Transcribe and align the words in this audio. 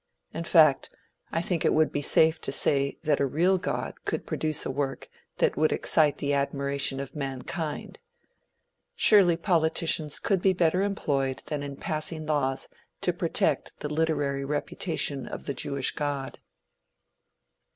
In 0.33 0.45
fact, 0.45 0.89
I 1.31 1.43
think 1.43 1.63
it 1.63 1.75
would 1.75 1.91
be 1.91 2.01
safe 2.01 2.41
to 2.41 2.51
say 2.51 2.97
that 3.03 3.19
a 3.19 3.25
real 3.27 3.59
God 3.59 3.93
could 4.03 4.25
produce 4.25 4.65
a 4.65 4.71
work 4.71 5.07
that 5.37 5.55
would 5.55 5.71
excite 5.71 6.17
the 6.17 6.33
admiration 6.33 6.99
of 6.99 7.15
mankind. 7.15 7.99
Surely 8.95 9.37
politicians 9.37 10.17
could 10.17 10.41
be 10.41 10.53
better 10.53 10.81
employed 10.81 11.43
than 11.45 11.61
in 11.61 11.75
passing 11.75 12.25
laws 12.25 12.67
to 13.01 13.13
protect 13.13 13.79
the 13.81 13.93
literary 13.93 14.43
reputation 14.43 15.27
of 15.27 15.45
the 15.45 15.53
Jewish 15.53 15.91
God. 15.93 16.37
IV. 16.41 16.41